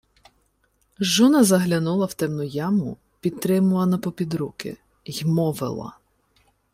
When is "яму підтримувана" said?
2.43-3.97